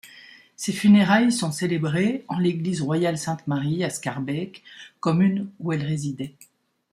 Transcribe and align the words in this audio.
Ses 0.55 0.73
funérailles 0.73 1.31
sont 1.31 1.51
célébrées 1.51 2.25
en 2.27 2.39
l'Église 2.39 2.81
royale 2.81 3.19
Sainte-Marie 3.19 3.83
à 3.83 3.91
Schaerbeek, 3.91 4.63
commune 4.99 5.51
où 5.59 5.73
elle 5.73 5.83
résidait. 5.85 6.33